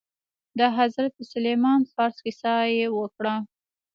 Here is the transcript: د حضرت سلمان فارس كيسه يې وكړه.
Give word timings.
د 0.59 0.59
حضرت 0.77 1.15
سلمان 1.31 1.81
فارس 1.93 2.17
كيسه 2.25 2.53
يې 2.75 2.87
وكړه. 2.97 3.35